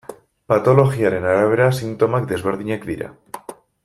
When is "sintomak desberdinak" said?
1.81-2.89